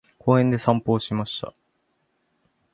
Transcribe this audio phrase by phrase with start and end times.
[0.17, 1.53] 公園で散歩をしました。